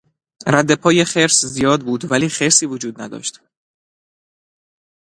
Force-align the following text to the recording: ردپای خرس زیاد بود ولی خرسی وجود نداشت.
ردپای 0.47 1.05
خرس 1.05 1.45
زیاد 1.45 1.81
بود 1.81 2.11
ولی 2.11 2.29
خرسی 2.29 2.65
وجود 2.65 3.01
نداشت. 3.01 3.39